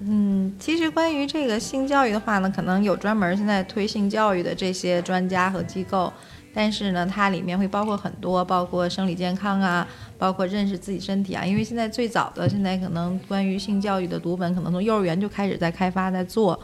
[0.00, 6.12] 嗯，其实关于这个性教育的话呢，可能有专门现在推性教育的这些专家和机构。
[6.52, 9.86] 但是呢，它里面会包括很多，包括生理健康啊，
[10.18, 11.44] 包括认识自己身体啊。
[11.44, 16.58] 因为现在最早的现在可能关于性教育的读本，可能从幼儿园就开始在开发在做。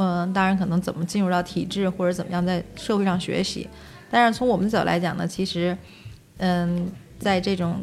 [0.00, 3.68] 嗯，当然可能怎么进入到体制或者怎么样在社会上学习，
[4.08, 5.76] 但是从我们角来讲呢，其实，
[6.36, 7.82] 嗯，在这种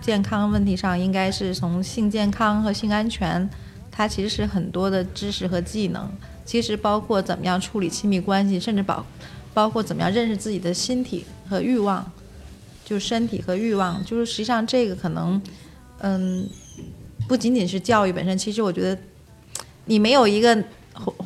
[0.00, 3.48] 健康问题上，应该是从性健康和性安全，
[3.92, 6.10] 它其实是很多的知识和技能，
[6.44, 9.06] 其实包括怎么样处理亲密关系，甚至包
[9.54, 12.10] 包括怎么样认识自己的心体和欲望，
[12.84, 15.40] 就是身体和欲望，就是实际上这个可能，
[15.98, 16.48] 嗯，
[17.28, 18.98] 不仅仅是教育本身，其实我觉得
[19.84, 20.62] 你没有一个。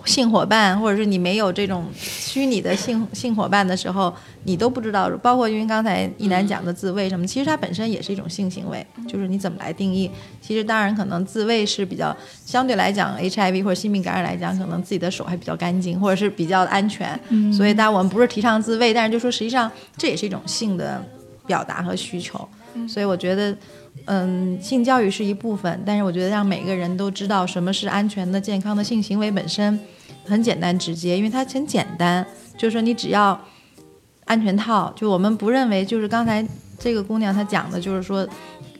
[0.05, 4.14] 性伙伴，或者是你没有这种虚拟的性性伙伴的时候，
[4.45, 5.11] 你都不知道。
[5.23, 10.11] 包括因为刚才一楠讲的自慰什么，其实它本身也是一种性行为，就是你怎么来定义。
[10.41, 17.19] 其实当然可能自慰是比较相对来讲，HIV 或者性病感染来讲，可能自己的手还比较干净，或者是比较安全。
[17.53, 21.05] 所以当然我们不是提倡自慰，但是就说实际上这也是一种性的
[21.45, 22.49] 表达和需求。
[22.89, 23.57] 所以我觉得。
[24.05, 29.78] 嗯，性教育是一部分，但是我觉得让每个人都知道什么是安全的、健康的性行为本身
[30.24, 32.24] 很简单直接，因为它很简单，
[32.57, 33.40] 就是说你只要
[34.26, 34.92] 安全套。
[34.94, 36.47] 就我们不认为，就是刚才
[36.78, 38.28] 这个姑娘她讲的，就是说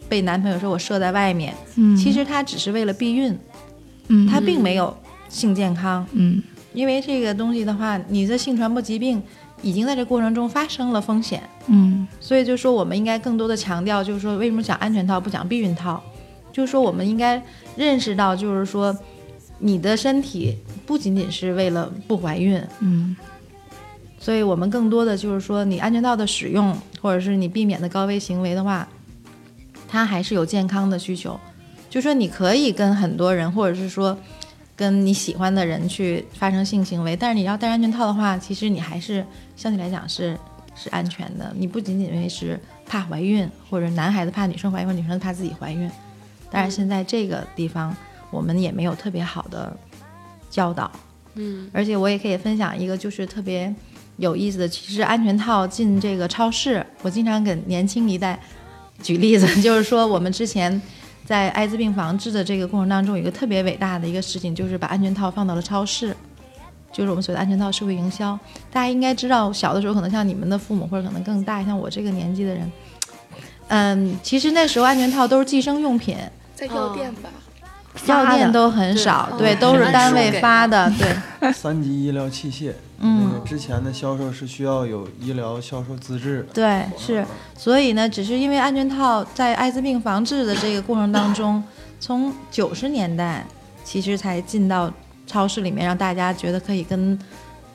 [0.09, 3.37] 被男朋友说我射在外面，嗯，其实她只是为了避孕，
[4.09, 4.97] 嗯，她并没有
[5.29, 6.43] 性健康，嗯，
[6.73, 9.21] 因为这个东西的话，你的性传播疾病。
[9.63, 16.03] 已经在这过程中发生了风险，嗯，所以就说我们应该更多的强调，就是说为什么讲安全套不讲避孕套，
[16.53, 17.43] 就是说我们应该
[17.77, 18.97] 认识到，就是说
[19.59, 23.17] 你的身体不仅仅是为了不怀孕，嗯，
[24.19, 28.87] 所以我们更多的就是说你安全套的使用，或者是你避免的高危行为的话，
[29.89, 31.41] 它还是有健康的需求，
[31.89, 34.17] 就说你可以跟很多人，或者是说。
[34.77, 39.25] 跟你喜欢的人去发生性行为，但是你要戴安全套的话，其实你还是
[39.57, 40.39] 相对来讲是
[40.75, 41.51] 是安全的。
[41.57, 45.91] 你不仅仅因为是怕怀孕，或者男孩子怕女生怀孕，或者女生怕自己怀孕。
[46.51, 47.97] 但是现在这个地方
[48.31, 49.75] 我们也没有特别好的
[50.51, 50.91] 教导。
[51.35, 53.75] 嗯，而且我也可以分享一个就是特别
[54.19, 58.39] 有意思的，其实安全套进这个超市，我经常给年轻一代
[59.03, 60.81] 举例子， 就是说我们之前。
[61.27, 66.17] 在艾滋病防治的这个过程当中，有一个特别伟大的一个事情，就是把安全套放到了超市，
[66.93, 68.39] 就是我们所谓的安全套社会营销。
[68.71, 72.73] 大家应该知道，小的时候可能像你们的父母，或者可能更大，像我这个年纪的人，
[73.69, 76.17] 嗯，其实那时候安全套都是计生用品，
[76.55, 77.29] 在药店吧。
[78.07, 81.53] 药店都很少，对，都是单位发的， 对。
[81.53, 86.53] 三级医疗器械，嗯，之前的销售是需要有医疗销售资质的。
[86.55, 87.25] 对，是，
[87.57, 91.63] 所以呢，只是因为安全套在艾滋病防治的这个过程当中，
[92.01, 93.47] 从九十年代
[93.85, 94.93] 其实才进到
[95.27, 97.19] 超市里面，让大家觉得可以跟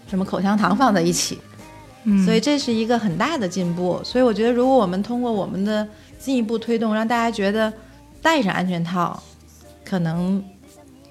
[0.09, 1.39] 什么口香糖放在一起，
[2.03, 4.01] 嗯所以这是一个很大的进步。
[4.03, 5.87] 所以我觉得，如果我们通过我们的
[6.19, 7.71] 进一步推动，让大家觉得
[8.21, 9.21] 戴上安全套。
[9.91, 10.41] 可能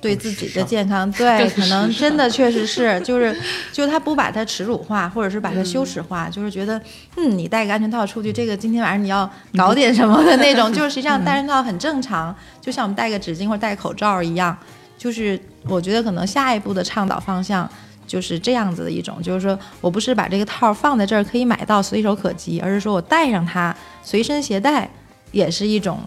[0.01, 3.37] 对自己的健康，对，可能真的确实是， 就是，
[3.71, 6.81] 就他不把它耻辱化，或者是把它羞耻化，就是觉得，
[7.19, 14.57] 嗯，你戴个安全套出去，这个今天晚上你要搞点什么的那种， 就是实际上戴安全套很正常，就像我们戴个纸巾或者戴口罩一样，
[14.97, 17.69] 就是我觉得可能下一步的倡导方向
[18.07, 24.89] 就是这样子的一种，就是说我不是把这个套放在这儿可以买到随手可及，而是说我带上它随身携带，
[25.33, 26.01] 也是一种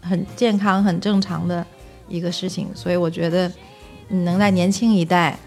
[0.00, 1.66] 很健康很正常的。
[2.10, 3.50] 一个事情，所以我觉得，
[4.08, 5.38] 能在年轻一代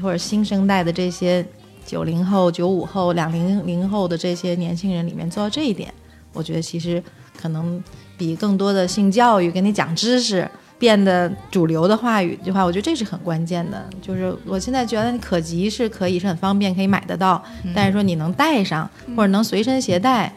[0.00, 1.44] 或者新生代的这些
[1.84, 5.92] 九零后、九五后、两零零后的这些年轻人里面做到这一点，
[6.32, 7.02] 我觉得其实
[7.36, 7.82] 可能
[8.16, 10.48] 比更多的性教育、给你讲知识
[10.78, 13.88] 变得主流的话语的话，我觉得这是很关键的。
[14.00, 17.42] 就是我现在觉得可及是可以是很方便可以买得到，
[17.74, 20.32] 但是说你能带上或者能随身携带，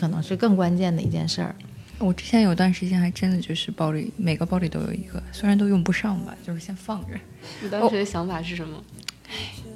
[0.00, 1.54] 可能是更关键的一件事儿。
[1.98, 7.14] 我之前有段时间还真的就是包里每个包里都有一个，虽然都用不上吧，就是先放着。
[7.62, 8.82] 你当时的想法是什么？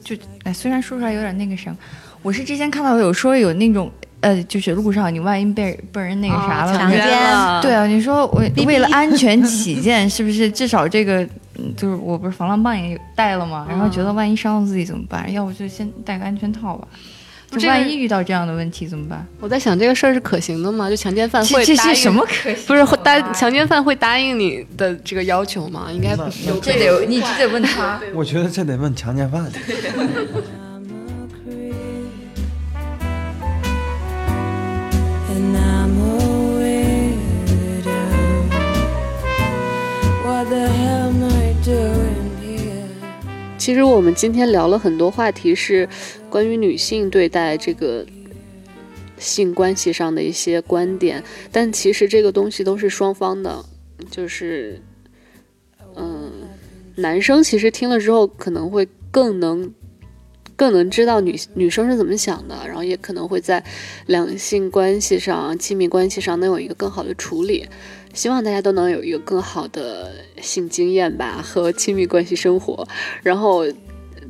[0.05, 1.77] 就哎，虽然说出来有点那个什么，
[2.23, 3.91] 我是之前看到有说有那种
[4.21, 7.01] 呃，就是路上你万一被被人那个啥了，强奸，
[7.63, 11.27] 对啊，你说我为了安全 起见，是不是至少这个
[11.77, 13.67] 就是我不是防狼棒也带了吗？
[13.69, 15.33] 然后觉得万一伤到自己怎么办？
[15.33, 16.89] 要不就先戴个安全套吧。
[17.51, 19.27] 就万一遇到这样的问题怎么办？
[19.41, 20.91] 我在想这个事儿是可行的吗？
[20.91, 25.89] 就强奸犯会答应什么可行不是答强奸犯会答应你的这个要求吗？
[25.91, 26.23] 应该不
[26.61, 28.01] 这得你这得问他。
[28.15, 29.51] 我觉得这得问强奸犯。
[43.69, 45.87] 其实我们今天聊了很多话题，是
[46.31, 48.03] 关于女性对待这个
[49.19, 53.63] 性关系上的一些观点，但其实这个东西都是双方的，
[54.11, 54.81] 就是，
[55.97, 56.33] 嗯，
[56.97, 59.71] 男生其实听了之后可能会更能。
[60.57, 63.63] 更能知道女女生是怎么想的，然后也可能会在
[64.07, 67.65] 两性关系上、亲密关系上能有一个更好的处理。
[68.15, 72.87] 希望大家都能有一个更好的性经验吧和亲密关系生活。
[73.23, 73.65] 然后，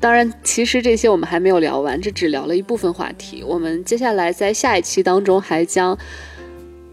[0.00, 3.42] 当然，其实这些我们还没有聊完，这只聊了一部分话题。
[3.42, 5.96] 我们接下来在下一期当中还将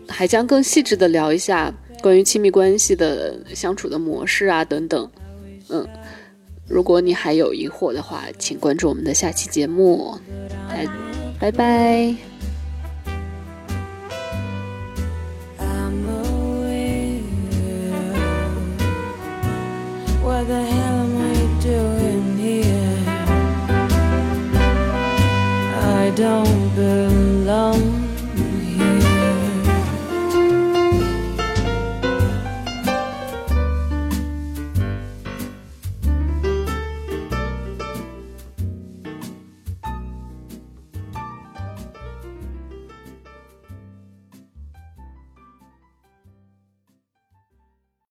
[0.08, 5.10] 还将更细致的聊一下关于亲密关系的相处的模式啊等等。
[5.70, 5.88] 嗯，
[6.68, 10.18] 如果你还有疑惑的话，请关注我们的下期节目。
[11.40, 12.16] 拜拜
[26.16, 27.95] don't belong